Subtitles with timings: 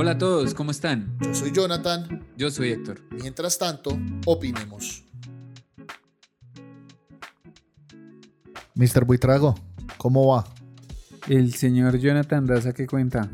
[0.00, 1.18] Hola a todos, ¿cómo están?
[1.20, 2.24] Yo soy Jonathan.
[2.36, 3.00] Yo soy Héctor.
[3.20, 5.02] Mientras tanto, opinemos.
[8.76, 9.04] Mr.
[9.04, 9.56] Buitrago,
[9.96, 10.44] ¿cómo va?
[11.26, 13.28] El señor Jonathan Daza, ¿qué cuenta?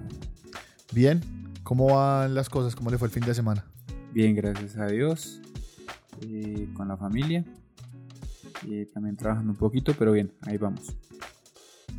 [0.90, 1.20] Bien,
[1.62, 2.74] ¿cómo van las cosas?
[2.74, 3.66] ¿Cómo le fue el fin de semana?
[4.14, 5.42] Bien, gracias a Dios.
[6.22, 7.44] Eh, con la familia.
[8.66, 10.96] Eh, también trabajando un poquito, pero bien, ahí vamos.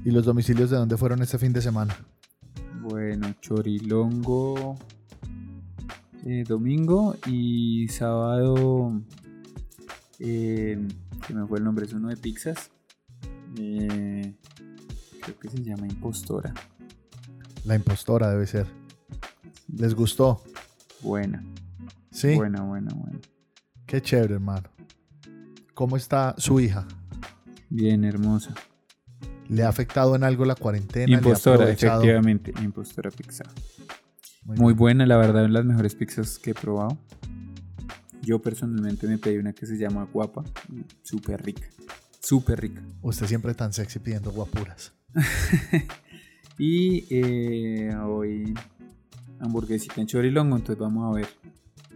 [0.04, 1.96] ¿Y los domicilios de dónde fueron este fin de semana?
[2.88, 4.78] Bueno, Chorilongo
[6.24, 9.02] eh, domingo y sábado,
[10.20, 10.88] eh,
[11.26, 12.70] que me fue el nombre, es uno de pizzas.
[13.58, 14.36] Eh,
[15.20, 16.54] creo que se llama Impostora.
[17.64, 18.68] La impostora debe ser.
[19.76, 20.44] ¿Les gustó?
[21.02, 21.44] Buena.
[22.12, 22.36] Sí.
[22.36, 23.20] Buena, buena, buena.
[23.88, 24.70] Qué chévere, hermano.
[25.74, 26.88] ¿Cómo está su hija?
[27.68, 28.54] Bien, hermosa.
[29.50, 31.08] ¿Le ha afectado en algo la cuarentena?
[31.08, 32.54] ¿Le ha Impostora, efectivamente.
[32.62, 33.44] Impostora pizza.
[34.44, 36.98] Muy buena, la verdad, las mejores pizzas que he probado.
[38.22, 40.44] Yo personalmente me pedí una que se llama Guapa.
[41.04, 41.68] Súper rica.
[42.20, 42.82] Súper rica.
[43.02, 44.94] Usted siempre tan sexy pidiendo guapuras.
[46.58, 48.54] Y eh, hoy
[49.40, 51.28] hamburguesita en chorilongo, entonces vamos a ver.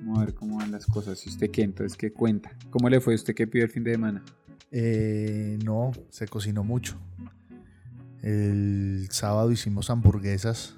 [0.01, 1.25] Vamos a ver cómo van las cosas.
[1.25, 1.61] ¿Y usted qué?
[1.61, 2.51] Entonces, ¿qué cuenta?
[2.69, 3.15] ¿Cómo le fue?
[3.15, 4.23] ¿Usted qué pidió el fin de semana?
[4.71, 6.97] Eh, no, se cocinó mucho.
[8.21, 10.75] El sábado hicimos hamburguesas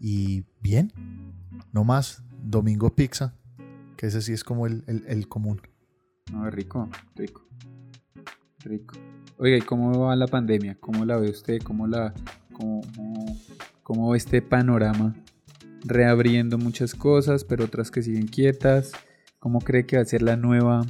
[0.00, 0.92] y bien,
[1.72, 2.22] no más.
[2.42, 3.34] Domingo pizza,
[3.96, 5.62] que ese sí es como el, el- común.
[6.30, 7.46] No, rico, rico.
[8.62, 8.96] Rico.
[9.38, 10.76] Oiga, ¿y cómo va la pandemia?
[10.78, 11.62] ¿Cómo la ve usted?
[11.62, 12.12] ¿Cómo la
[12.52, 12.82] cómo,
[13.82, 15.14] cómo ve este panorama?
[15.84, 18.92] Reabriendo muchas cosas, pero otras que siguen quietas.
[19.38, 20.82] ¿Cómo cree que va a ser la nueva?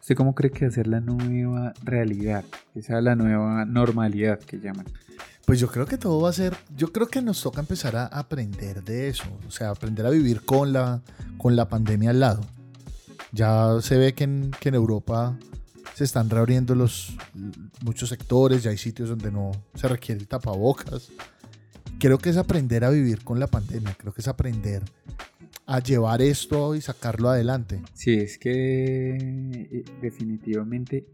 [0.00, 2.44] ¿Usted cómo cree que va a ser la nueva realidad?
[2.74, 4.86] Esa es la nueva normalidad que llaman.
[5.44, 8.06] Pues yo creo que todo va a ser, yo creo que nos toca empezar a
[8.06, 11.02] aprender de eso, o sea, aprender a vivir con la,
[11.38, 12.40] con la pandemia al lado.
[13.32, 15.36] Ya se ve que en, que en Europa
[15.94, 17.16] se están reabriendo los,
[17.82, 21.10] muchos sectores, ya hay sitios donde no se requiere el tapabocas.
[21.98, 24.82] Creo que es aprender a vivir con la pandemia, creo que es aprender
[25.70, 27.80] a llevar esto y sacarlo adelante.
[27.94, 31.06] Sí, es que eh, definitivamente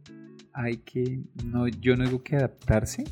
[0.55, 3.05] hay que, no, yo no digo que adaptarse,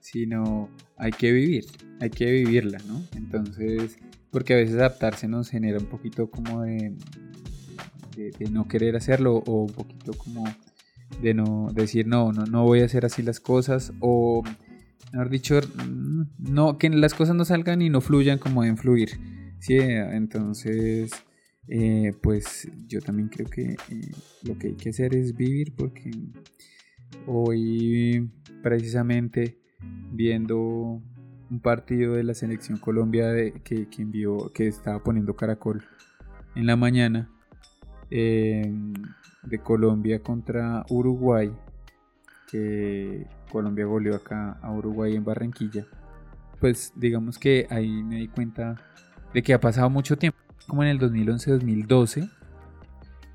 [0.00, 1.66] sino hay que vivir,
[2.00, 3.02] hay que vivirla, ¿no?
[3.14, 3.98] Entonces,
[4.30, 6.94] porque a veces adaptarse nos genera un poquito como de,
[8.50, 10.44] no querer hacerlo o un poquito como
[11.20, 14.42] de no decir, no, no, no voy a hacer así las cosas o,
[15.12, 19.35] mejor dicho, mm, no, que las cosas no salgan y no fluyan como deben fluir.
[19.58, 21.10] Sí, entonces,
[21.68, 23.76] eh, pues yo también creo que eh,
[24.42, 26.10] lo que hay que hacer es vivir porque
[27.26, 28.30] hoy
[28.62, 29.58] precisamente
[30.12, 35.84] viendo un partido de la selección Colombia de- que, que envió, que estaba poniendo Caracol
[36.54, 37.30] en la mañana
[38.10, 38.72] eh,
[39.42, 41.52] de Colombia contra Uruguay,
[42.50, 45.86] que Colombia goleó acá a Uruguay en Barranquilla,
[46.60, 48.76] pues digamos que ahí me di cuenta
[49.36, 52.30] de que ha pasado mucho tiempo, como en el 2011-2012,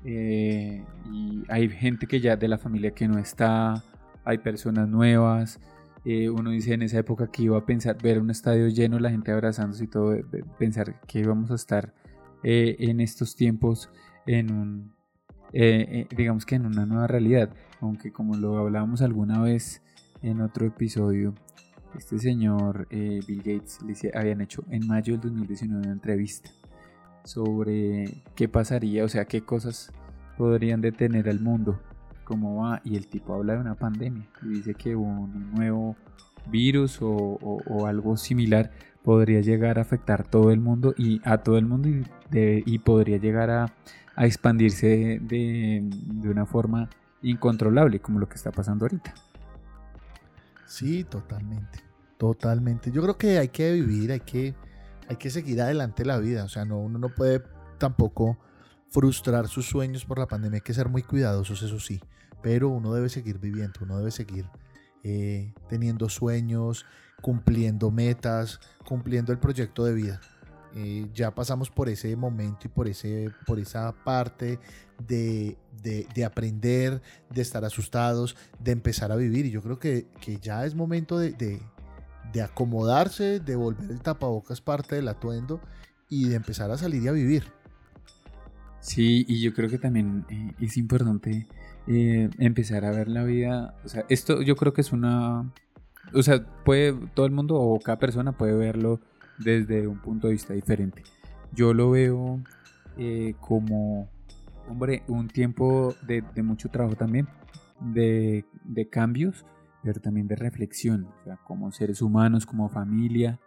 [0.04, 3.84] eh, y hay gente que ya de la familia que no está,
[4.24, 5.60] hay personas nuevas.
[6.04, 9.10] eh, uno dice en esa época que iba a pensar ver un estadio lleno, la
[9.10, 10.16] gente abrazándose y todo,
[10.58, 11.94] pensar que íbamos a estar
[12.42, 13.88] eh, en estos tiempos
[14.26, 14.94] en un,
[15.52, 19.82] digamos que en una nueva realidad, aunque como lo hablábamos alguna vez
[20.20, 21.32] en otro episodio,
[21.96, 26.50] este señor eh, Bill Gates le habían hecho en mayo del 2019 una entrevista
[27.24, 29.92] sobre qué pasaría, o sea, qué cosas
[30.36, 31.78] podrían detener al mundo,
[32.24, 35.96] cómo va, y el tipo habla de una pandemia y dice que un nuevo
[36.50, 38.72] virus o, algo similar
[39.04, 43.18] podría llegar a afectar todo el mundo y a todo el mundo y, y podría
[43.18, 43.72] llegar a,
[44.16, 46.88] a expandirse de, de una forma
[47.22, 49.14] incontrolable como lo que está pasando ahorita.
[50.72, 51.80] Sí, totalmente.
[52.16, 52.90] Totalmente.
[52.90, 54.54] Yo creo que hay que vivir, hay que,
[55.06, 56.44] hay que seguir adelante la vida.
[56.44, 57.42] O sea, no, uno no puede
[57.76, 58.38] tampoco
[58.88, 60.56] frustrar sus sueños por la pandemia.
[60.56, 62.00] Hay que ser muy cuidadosos, eso sí.
[62.42, 64.48] Pero uno debe seguir viviendo, uno debe seguir
[65.04, 66.86] eh, teniendo sueños,
[67.20, 70.22] cumpliendo metas, cumpliendo el proyecto de vida.
[70.74, 74.58] Eh, ya pasamos por ese momento y por, ese, por esa parte
[75.06, 79.46] de, de- de aprender, de estar asustados, de empezar a vivir.
[79.46, 81.60] Y yo creo que, que ya es momento de, de-
[82.32, 85.60] de acomodarse, de volver el tapabocas parte del atuendo
[86.08, 87.44] y de empezar a salir y a vivir.
[88.80, 91.46] Sí, y yo creo que también eh, es importante
[91.86, 93.74] eh, empezar a ver la vida.
[93.84, 95.52] O sea, esto yo creo que es una.
[96.14, 99.00] O sea, puede todo el mundo o cada persona puede verlo
[99.44, 101.02] desde un punto de vista diferente.
[101.52, 102.40] Yo lo veo
[102.96, 104.08] eh, como,
[104.68, 107.28] hombre, un tiempo de, mucho trabajo también,
[107.80, 108.44] de,
[108.90, 109.44] cambios,
[109.82, 111.08] pero también de reflexión,
[111.44, 113.40] como seres humanos, como familia,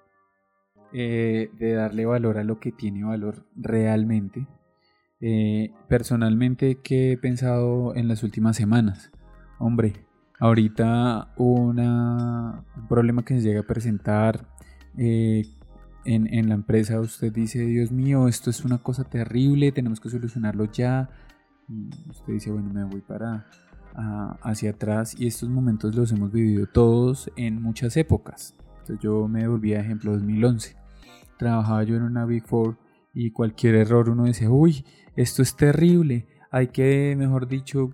[0.93, 4.47] eh, de darle valor a lo que tiene valor realmente.
[5.21, 9.11] Eh, personalmente, ¿qué he pensado en las últimas semanas?
[9.57, 9.93] Hombre,
[10.39, 14.45] ahorita una, un problema que se llega a presentar
[14.97, 15.43] eh,
[16.05, 20.65] en, la empresa, usted dice, Dios mío, esto es una cosa terrible, tenemos que solucionarlo
[20.71, 21.09] ya.
[22.09, 23.45] usted dice, bueno, me voy para
[24.41, 28.55] hacia atrás y estos momentos los hemos vivido todos en muchas épocas.
[28.79, 30.75] Entonces yo me volví a ejemplo 2011.
[31.37, 32.77] Trabajaba yo en una Big Four
[33.13, 34.85] y cualquier error uno dice, uy,
[35.15, 37.93] esto es terrible, hay que, mejor dicho,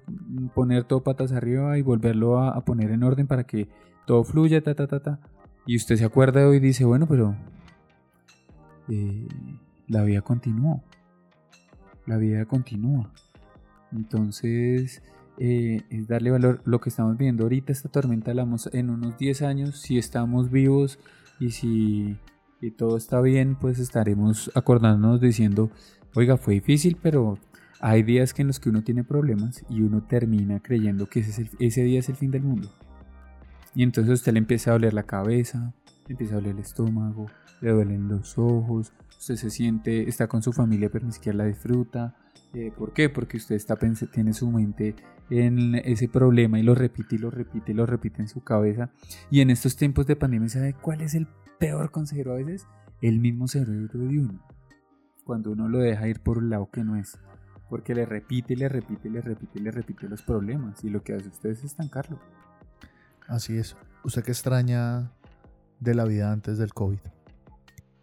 [0.54, 3.70] poner todo patas arriba y volverlo a, poner en orden para que
[4.06, 5.20] todo fluya, ta, ta, ta, ta.
[5.66, 7.36] Y usted se acuerda hoy y dice, bueno, pero
[9.88, 10.82] la vida continúa.
[12.06, 13.12] La vida continúa.
[13.92, 15.02] Entonces,
[15.38, 16.62] eh, es darle valor.
[16.66, 20.52] Lo que estamos viendo ahorita, esta tormenta, la vamos en unos 10 años, si estamos
[20.52, 21.00] vivos
[21.40, 22.18] y si
[22.78, 25.72] todo está bien, pues estaremos acordándonos diciendo,
[26.16, 27.40] oiga, fue difícil, pero
[27.80, 31.84] hay días en los que uno tiene problemas y uno termina creyendo que ese, ese
[31.84, 32.70] día es el fin del mundo.
[33.74, 35.74] Y entonces a usted le empieza a doler la cabeza,
[36.12, 37.28] le empieza a doler el estómago,
[37.62, 41.46] le duelen los ojos, usted se siente, está con su familia pero ni siquiera la
[41.46, 42.16] disfruta.
[42.54, 43.10] Eh, ¿Por qué?
[43.10, 44.96] Porque usted está tiene su mente
[45.30, 48.92] en ese problema y lo repite y lo repite y lo repite en su cabeza.
[49.30, 51.28] Y en estos tiempos de pandemia, ¿sabe cuál es el
[51.60, 52.68] peor consejero a veces?
[53.02, 54.46] El mismo cerebro de uno.
[55.24, 57.18] Cuando uno lo deja ir por un lado que no es
[57.70, 61.30] porque le repite, le repite, le repite, le repite los problemas y lo que hace
[61.30, 62.20] usted es estancarlo.
[63.30, 63.78] Así es.
[64.04, 65.14] ¿Usted qué extraña
[65.82, 67.00] de la vida antes del COVID?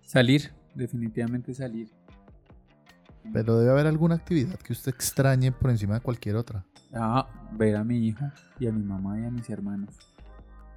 [0.02, 1.90] Salir, definitivamente salir.
[3.32, 6.64] Pero debe haber alguna actividad que usted extrañe por encima de cualquier otra.
[6.94, 8.25] Ah, ver a mi hijo
[8.58, 9.94] y a mi mamá y a mis hermanos.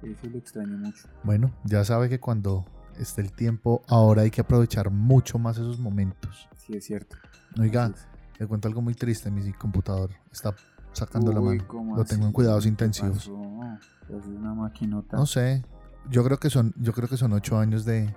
[0.02, 1.08] Eso lo extraño mucho.
[1.22, 2.64] Bueno, ya sabe que cuando
[2.98, 6.48] esté el tiempo, ahora hay que aprovechar mucho más esos momentos.
[6.58, 7.16] Sí, es cierto.
[7.58, 7.92] Oiga,
[8.38, 10.54] le cuento algo muy triste, mi computador está
[10.92, 11.64] sacando la mano.
[11.96, 13.28] Lo tengo en cuidados intensivos.
[13.28, 15.16] una maquinota.
[15.16, 15.64] No sé.
[16.10, 18.14] Yo creo que son, yo creo que son ocho años de,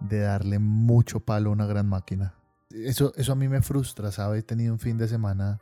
[0.00, 2.34] de darle mucho palo a una gran máquina.
[2.70, 4.38] Eso, eso a mí me frustra, ¿sabe?
[4.38, 5.60] He tenido un fin de semana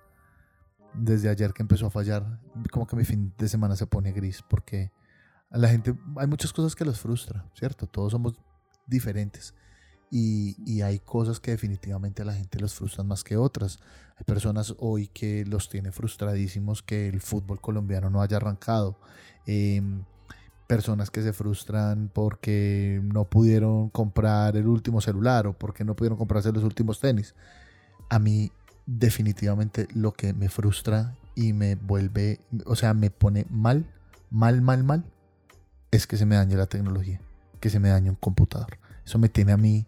[0.95, 2.41] desde ayer que empezó a fallar.
[2.71, 4.93] Como que mi fin de semana se pone gris porque
[5.51, 7.87] a la gente hay muchas cosas que los frustra, ¿cierto?
[7.87, 8.35] Todos somos
[8.87, 9.55] diferentes.
[10.15, 13.79] Y, hay cosas que definitivamente a la gente los frustran más que otras.
[14.17, 18.99] Hay personas hoy que los tiene frustradísimos que el fútbol colombiano no haya arrancado.
[19.47, 20.05] Em,
[20.73, 26.17] personas que se frustran porque no pudieron comprar el último celular o porque no pudieron
[26.17, 27.35] comprarse los últimos tenis.
[28.09, 28.51] A mí
[28.87, 33.85] definitivamente lo que me frustra y me vuelve, o sea, me pone mal,
[34.31, 35.05] mal, mal, mal,
[35.91, 37.21] es que se me dañe la tecnología,
[37.61, 38.79] que se me dañe un computador.
[39.05, 39.85] Eso me tiene a mí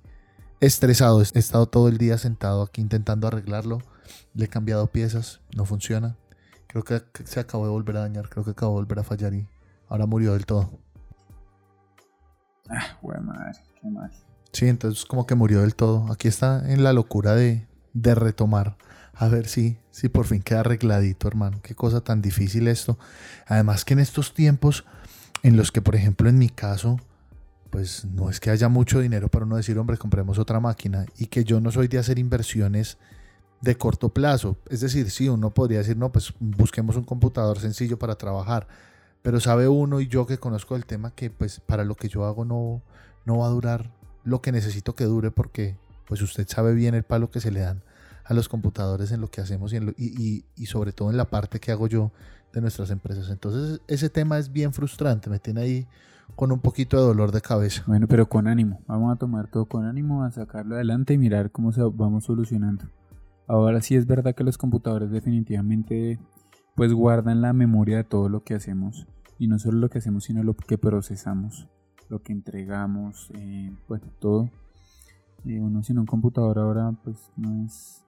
[0.61, 1.23] estresado.
[1.23, 3.79] He estado todo el día sentado aquí intentando arreglarlo.
[4.35, 6.19] Le he cambiado piezas, no funciona.
[6.67, 9.33] Creo que se acabó de volver a dañar, creo que acabó de volver a fallar
[9.33, 9.49] y
[9.89, 10.79] ahora murió del todo.
[12.69, 14.11] Ah, madre, qué mal.
[14.53, 16.11] Sí, entonces como que murió del todo.
[16.13, 18.77] Aquí está en la locura de, de retomar.
[19.13, 21.61] A ver si, si por fin queda arregladito, hermano.
[21.63, 22.99] Qué cosa tan difícil esto.
[23.47, 24.85] Además que en estos tiempos
[25.43, 26.99] en los que, por ejemplo, en mi caso,
[27.71, 31.27] pues no es que haya mucho dinero para uno decir, hombre, compremos otra máquina y
[31.27, 32.99] que yo no soy de hacer inversiones
[33.61, 34.57] de corto plazo.
[34.71, 38.69] Es decir, sí, uno podría decir, no, pues busquemos un computador sencillo para trabajar,
[39.25, 42.27] pero sabe uno y yo que conozco el tema que pues para lo que yo
[42.27, 42.83] hago no,
[43.25, 43.91] no va a durar
[44.23, 47.61] lo que necesito que dure porque pues usted sabe bien el palo que se le
[47.61, 47.83] dan
[48.25, 51.59] a los computadores en lo que hacemos y, y, y sobre todo en la parte
[51.59, 52.13] que hago yo
[52.53, 53.31] de nuestras empresas.
[53.31, 55.89] Entonces ese tema es bien frustrante, me tiene ahí
[56.37, 57.83] con un poquito de dolor de cabeza.
[57.87, 58.83] Bueno, pero con ánimo.
[58.87, 62.85] Vamos a tomar todo con ánimo, a sacarlo adelante y mirar cómo se vamos solucionando.
[63.47, 66.19] Ahora sí es verdad que los computadores definitivamente
[66.75, 69.07] pues guardan la memoria de todo lo que hacemos
[69.39, 71.69] y no solo lo que hacemos sino lo que procesamos,
[72.09, 74.51] lo que entregamos, eh, bueno todo.
[75.45, 78.05] Eh, uno sin un computador ahora pues no es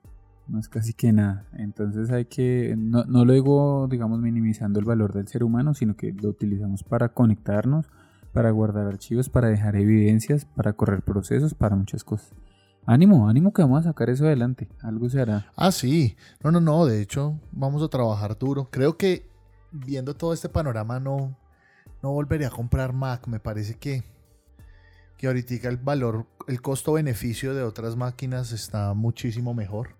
[0.47, 1.45] no es casi que nada.
[1.53, 5.95] Entonces hay que, no, no lo digo, digamos, minimizando el valor del ser humano, sino
[5.95, 7.87] que lo utilizamos para conectarnos,
[8.33, 12.33] para guardar archivos, para dejar evidencias, para correr procesos, para muchas cosas.
[12.87, 14.67] Ánimo, ánimo que vamos a sacar eso adelante.
[14.81, 15.51] Algo se hará.
[15.55, 16.15] Ah, sí.
[16.41, 16.85] No, no, no.
[16.85, 18.69] De hecho, vamos a trabajar duro.
[18.71, 19.29] Creo que
[19.71, 21.37] viendo todo este panorama no,
[22.01, 23.27] no volvería a comprar Mac.
[23.27, 24.03] Me parece que
[25.17, 29.95] que ahorita el valor, el costo-beneficio de otras máquinas está muchísimo mejor.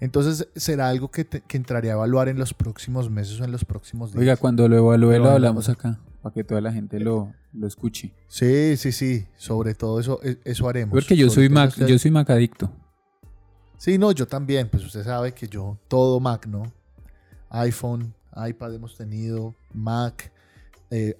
[0.00, 3.64] Entonces será algo que, que, entraría a evaluar en los próximos meses o en los
[3.64, 4.20] próximos días.
[4.20, 8.12] Oiga, cuando lo evalúe lo hablamos acá, para que toda la gente lo, lo escuche.
[8.28, 10.92] Sí, sí, sí, sobre todo eso, e, eso haremos.
[10.92, 12.70] Porque yo soy Mac, yo soy Mac adicto.
[13.76, 16.72] Sí, no, yo también, pues usted sabe que yo todo Mac, ¿no?
[17.50, 20.32] iPhone, iPad hemos tenido, Mac,
[20.90, 21.16] eh,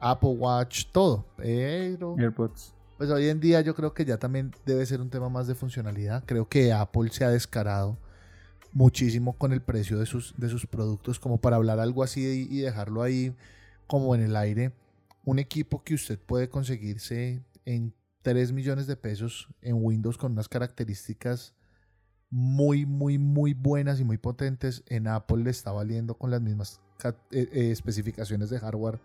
[0.00, 1.26] Apple Watch, todo.
[1.36, 2.72] Pero, AirPods.
[2.96, 5.54] Pues hoy en día yo creo que ya también debe ser un tema más de
[5.54, 6.24] funcionalidad.
[6.24, 7.98] Creo que Apple se ha descarado
[8.72, 12.58] muchísimo con el precio de sus, de sus productos como para hablar algo así y
[12.58, 13.34] dejarlo ahí
[13.86, 14.72] como en el aire.
[15.24, 20.48] Un equipo que usted puede conseguirse en 3 millones de pesos en Windows con unas
[20.48, 21.54] características
[22.30, 24.82] muy, muy, muy buenas y muy potentes.
[24.86, 29.00] En Apple le está valiendo con las mismas eh, eh, especificaciones de hardware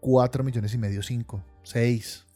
[0.00, 2.26] 4 millones y medio, 5, 6.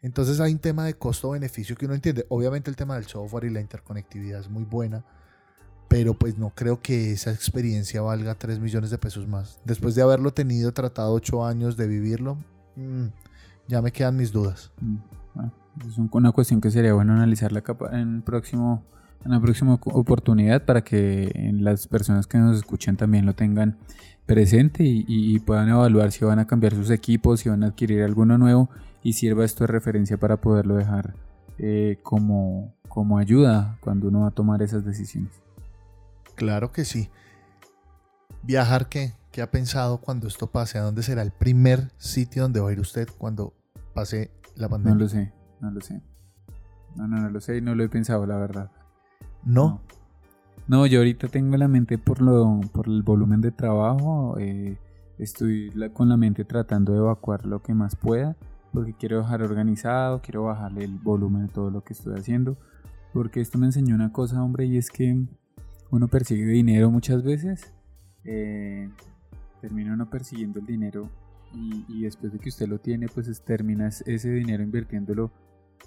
[0.00, 2.24] Entonces hay un tema de costo-beneficio que uno entiende.
[2.28, 5.04] Obviamente el tema del software y la interconectividad es muy buena,
[5.90, 9.58] pero pues no creo que esa experiencia valga 3 millones de pesos más.
[9.64, 12.36] Después de haberlo tenido, tratado 8 años de vivirlo,
[12.76, 13.06] mm,
[13.66, 14.70] ya me quedan mis dudas.
[14.80, 14.98] Mm,
[15.88, 18.84] es una cuestión que sería bueno analizarla en próximo
[19.24, 23.76] en la próxima oportunidad para que las personas que nos escuchen también lo tengan
[24.26, 28.38] presente y, puedan evaluar si van a cambiar sus equipos, si van a adquirir alguno
[28.38, 28.70] nuevo
[29.02, 31.14] y sirva esto de referencia para poderlo dejar
[31.58, 35.32] eh, como, como ayuda cuando uno va a tomar esas decisiones.
[36.40, 37.10] Claro que sí.
[38.42, 39.12] ¿Viajar qué?
[39.30, 40.78] ¿Qué ha pensado cuando esto pase?
[40.78, 43.52] ¿A dónde será el primer sitio donde va a ir usted cuando
[43.92, 44.94] pase la pandemia?
[44.94, 46.00] No lo sé, no lo sé.
[46.96, 48.70] No, no, no lo sé y no lo he pensado, la verdad.
[49.44, 49.82] ¿No?
[50.66, 54.38] No, yo ahorita tengo la mente por, lo, por el volumen de trabajo.
[54.38, 54.78] Eh,
[55.18, 58.34] estoy con la mente tratando de evacuar lo que más pueda.
[58.72, 62.56] Porque quiero dejar organizado, quiero bajarle el volumen de todo lo que estoy haciendo.
[63.12, 65.26] Porque esto me enseñó una cosa, hombre, y es que
[65.90, 67.72] uno persigue dinero muchas veces.
[68.24, 68.88] Eh,
[69.60, 71.08] termina uno persiguiendo el dinero
[71.52, 75.30] y, después de que usted lo tiene, pues termina ese dinero invirtiéndolo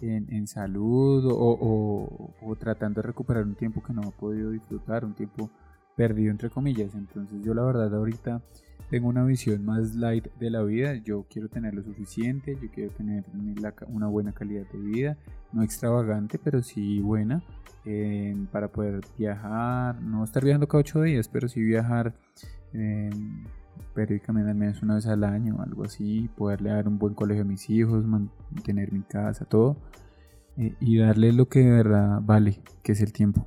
[0.01, 5.49] en, salud o, tratando de recuperar un tiempo que no ha podido disfrutar, un tiempo
[5.95, 6.93] perdido entre comillas.
[6.95, 8.41] Entonces yo la verdad ahorita
[8.89, 12.93] tengo una visión más light de la vida, yo quiero tener lo suficiente, yo quiero
[12.93, 13.23] tener
[13.87, 15.17] una buena calidad de vida,
[15.51, 17.43] no extravagante, pero sí buena,
[17.85, 22.13] eh, para poder viajar, no estar viajando cada ocho días, pero sí viajar.
[22.73, 23.09] Eh,
[23.93, 27.45] periódicamente al menos una vez al año, algo así, poderle dar un buen colegio a
[27.45, 29.77] mis hijos, mantener mi casa, todo,
[30.57, 33.45] eh, y darle lo que de verdad vale, que es el tiempo.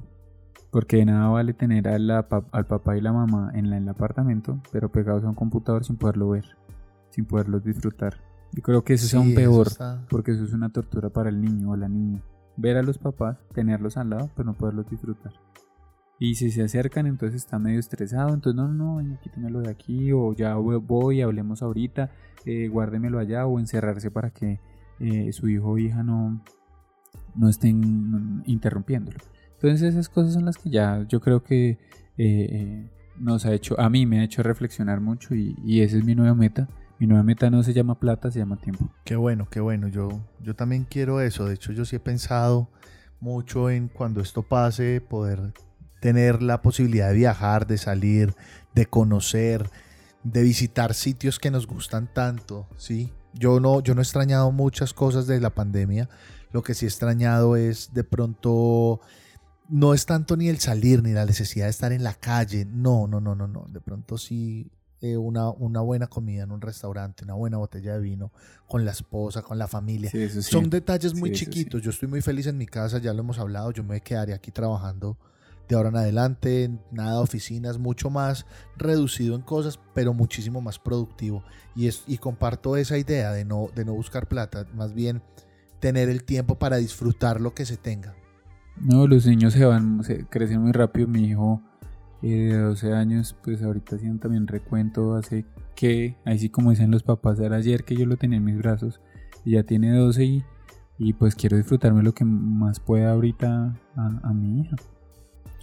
[0.77, 5.25] Porque de nada vale tener al papá y la mamá en, el apartamento, pero pegados
[5.25, 6.45] a un computador sin poderlo ver,
[7.09, 8.21] sin poderlos disfrutar.
[8.53, 9.69] Yo creo que eso es aún peor,
[10.11, 12.21] porque eso es una tortura para el niño o la niña.
[12.59, 15.33] Ver a los papás, tenerlos al lado, pero no poderlos disfrutar.
[16.19, 18.35] Y si se acercan, entonces está medio estresado.
[18.35, 20.13] Entonces, no, no, no, quítemelo de aquí.
[20.13, 22.11] O ya voy, hablemos ahorita.
[22.45, 23.47] Eh, guárdemelo allá.
[23.47, 24.61] O encerrarse para que
[25.01, 26.43] eh, su hijo o hija no,
[27.35, 29.21] no estén interrumpiéndolo.
[29.69, 31.79] Entonces, esas cosas son las que ya yo creo que
[32.19, 35.35] eh, nos ha hecho, a mí me ha hecho reflexionar mucho.
[35.35, 36.69] Y, y esa es mi nueva meta.
[36.99, 38.89] Mi nueva meta no se llama plata, se llama tiempo.
[39.05, 39.89] Qué bueno, qué bueno.
[39.89, 40.09] Yo,
[40.41, 41.47] yo también quiero eso.
[41.47, 42.71] De hecho, yo sí he pensado
[43.21, 45.53] mucho en cuando esto pase, poder
[46.01, 48.35] tener la posibilidad de viajar, de salir,
[48.75, 49.71] de conocer,
[50.23, 53.13] de visitar sitios que nos gustan tanto, ¿sí?
[53.33, 56.09] Yo no, yo no he extrañado muchas cosas de la pandemia,
[56.53, 59.01] lo que sí he extrañado es de pronto,
[59.69, 63.07] no es tanto ni el salir ni la necesidad de estar en la calle, no,
[63.07, 64.71] no, no, no, no, de pronto sí
[65.03, 68.33] eh, una, una, buena comida en un restaurante, una buena botella de vino
[68.67, 70.11] con la esposa, con la familia.
[70.41, 71.83] Son detalles muy chiquitos.
[71.83, 73.71] Yo estoy muy feliz en mi casa, ya lo hemos hablado.
[73.73, 75.19] Yo me quedaré aquí trabajando
[75.69, 78.47] de ahora en adelante, nada de oficinas, mucho más
[78.77, 81.43] reducido en cosas, pero muchísimo más productivo.
[81.75, 85.23] Y, es, y comparto esa idea de no, de no buscar plata, más bien
[85.79, 88.15] tener el tiempo para disfrutar lo que se tenga.
[88.81, 91.09] No, los niños se van, se crecen muy rápido.
[91.09, 91.63] Mi hijo
[92.23, 96.91] eh, de 12 años, pues ahorita haciendo también recuento, hace que, ahí sí como dicen
[96.91, 99.01] los papás, era ayer que yo lo tenía en mis brazos,
[99.45, 100.45] y ya tiene 12 y,
[100.99, 104.77] y pues quiero disfrutarme lo que más pueda ahorita a, a mi hija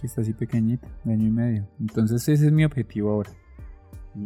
[0.06, 1.68] está así pequeñita, de año y medio.
[1.80, 3.30] Entonces ese es mi objetivo ahora.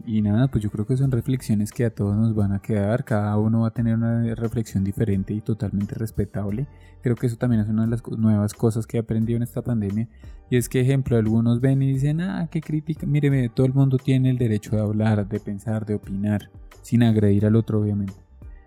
[0.04, 3.04] Y, nada, pues yo creo que son reflexiones que a todos nos van a quedar,
[3.04, 6.66] cada uno va a tener una reflexión diferente y totalmente respetable.
[7.02, 9.62] Creo que eso también es una de las nuevas cosas que he aprendido en esta
[9.62, 10.06] pandemia.
[10.50, 13.96] Y es que, ejemplo, algunos ven y dicen, ah, qué crítica, mire, todo el mundo
[13.96, 16.50] tiene el derecho de hablar, de pensar, de opinar,
[16.82, 18.14] sin agredir al otro, obviamente.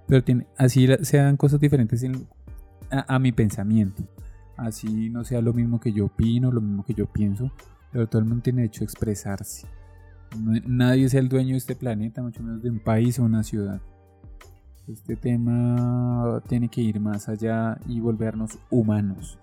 [0.08, 2.04] pero tiene, así se dan cosas diferentes
[2.90, 4.04] a, mi pensamiento.
[4.58, 7.52] Así no sea lo mismo que yo opino, lo mismo que yo pienso,
[7.92, 9.68] pero todo el mundo tiene derecho a expresarse.
[10.38, 13.82] Nadie es el dueño de este planeta, mucho menos de un país o una ciudad.
[14.88, 19.40] Este tema tiene que ir más allá y volvernos humanos.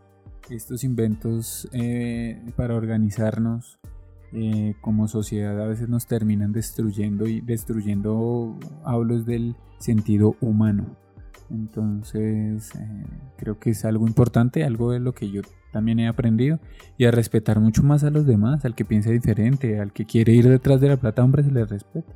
[0.51, 3.79] Estos inventos eh, para organizarnos
[4.33, 10.97] eh, como sociedad a veces nos terminan destruyendo y destruyendo, hablo del sentido humano.
[11.51, 13.07] Entonces eh,
[13.39, 16.59] creo que es algo importante, algo de lo que yo también he aprendido
[16.97, 20.33] y a respetar mucho más a los demás, al que piensa diferente, al que quiere
[20.33, 22.13] ir detrás de la plata, hombre, se le respeta.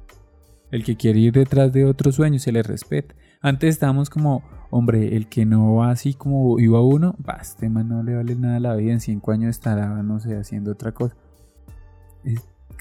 [0.71, 3.15] El que quiere ir detrás de otros sueños, se le respeta.
[3.41, 8.03] Antes estábamos como, hombre, el que no va así como iba uno, bah, este no
[8.03, 11.17] le vale nada la vida, en cinco años estará, no sé, haciendo otra cosa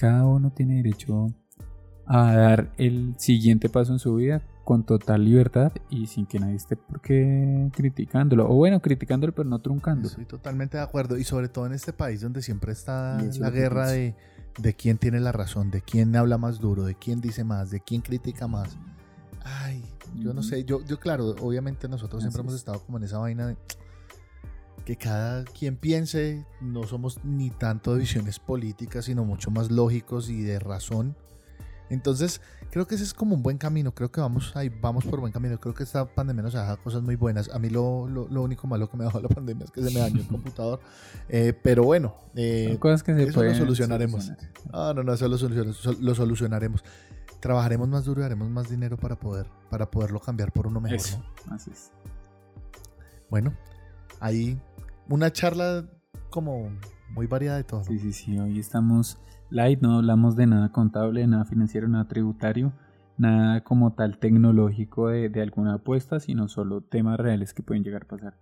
[0.01, 1.27] cada uno tiene derecho
[2.05, 6.55] a dar el siguiente paso en su vida con total libertad y sin que nadie
[6.55, 8.49] esté por qué criticándolo.
[8.49, 10.07] O bueno, criticándolo pero no truncando.
[10.07, 11.17] Estoy totalmente de acuerdo.
[11.17, 14.15] Y sobre todo en este país donde siempre está la guerra de,
[14.57, 17.81] de quién tiene la razón, de quién habla más duro, de quién dice más, de
[17.81, 18.77] quién critica más.
[19.43, 19.83] Ay,
[20.15, 20.63] yo no sé.
[20.63, 23.57] Yo, yo claro, obviamente nosotros siempre hemos estado como en esa vaina de
[24.85, 30.29] que cada quien piense, no somos ni tanto de visiones políticas, sino mucho más lógicos
[30.29, 31.15] y de razón.
[31.91, 32.39] Entonces,
[32.71, 35.33] creo que ese es como un buen camino, creo que vamos ahí, vamos por buen
[35.33, 37.49] camino, creo que esta pandemia nos ha dejado cosas muy buenas.
[37.49, 39.93] A mí lo, lo, único malo que me ha dejado la pandemia es que se
[39.93, 40.79] me dañó el computador,
[41.27, 44.31] eh, pero bueno, eh, cosas que se eso lo solucionaremos.
[44.71, 45.35] Ah, no, no, eso lo,
[45.99, 46.81] lo, solucionaremos.
[47.41, 51.21] Trabajaremos más duro y haremos más dinero para poder para poderlo cambiar por uno mejor.
[51.49, 51.91] así es.
[53.29, 53.53] Bueno,
[54.21, 54.57] ahí
[55.09, 55.85] una charla
[56.29, 56.69] como
[57.09, 57.83] muy variada de todo.
[57.83, 58.39] Sí, sí, sí.
[58.39, 59.17] Hoy estamos
[59.51, 62.73] light, no hablamos de nada contable, nada financiero, nada tributario,
[63.17, 68.07] nada como tal tecnológico de, alguna apuesta, sino solo temas reales que pueden llegar a
[68.07, 68.37] pasar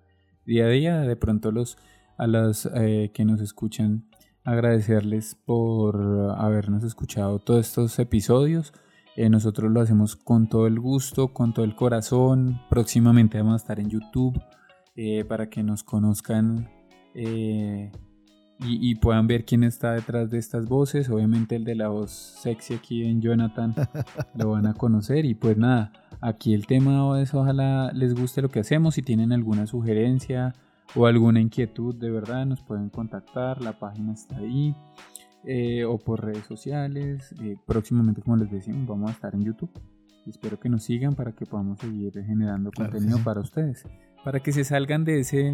[0.45, 1.01] día a día.
[1.01, 1.77] De pronto los
[2.17, 4.05] a las eh, que nos escuchan
[4.43, 8.73] agradecerles por habernos escuchado todos estos episodios.
[9.15, 12.61] Eh, nosotros lo hacemos con todo el gusto, con todo el corazón.
[12.69, 14.39] Próximamente vamos a estar en YouTube.
[15.01, 16.67] Eh, para que nos conozcan
[18.61, 21.09] y, puedan ver quién está detrás de estas voces.
[21.09, 23.73] Obviamente el de la voz sexy aquí en Jonathan
[24.35, 28.49] lo van a conocer y pues nada, aquí el tema es ojalá les guste lo
[28.49, 28.95] que hacemos.
[28.95, 30.55] Si tienen alguna sugerencia
[30.95, 34.75] o alguna inquietud de verdad nos pueden contactar, la página está ahí.
[35.45, 37.33] Eh, o por redes sociales.
[37.65, 39.71] próximamente, como les decimos, vamos a estar en YouTube.
[40.27, 43.85] Espero que nos sigan para que podamos seguir generando contenido para ustedes
[44.23, 45.53] para que se salgan de ese,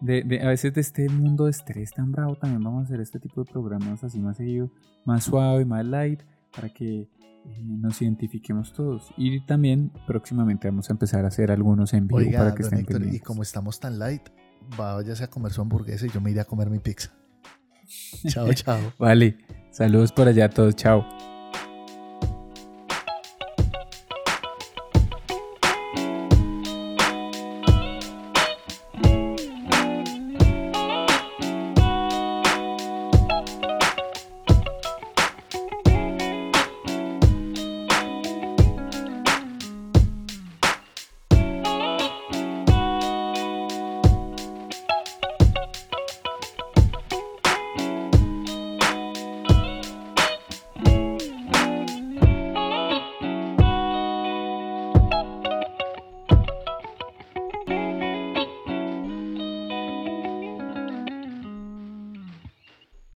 [0.00, 3.20] de, a veces de este mundo de estrés tan bravo, también vamos a hacer este
[3.20, 4.70] tipo de programas así más seguido,
[5.04, 6.22] más suave, más light,
[6.54, 7.08] para que eh,
[7.64, 9.12] nos identifiquemos todos.
[9.16, 13.20] Y también próximamente vamos a empezar a hacer algunos en vivo para que estén Y
[13.20, 14.28] como estamos tan light,
[14.76, 17.12] váyase a comer su hamburguesa y yo me iré a comer mi pizza.
[18.28, 18.80] chao, chao.
[18.98, 19.38] vale,
[19.70, 21.31] saludos por allá a todos, chao.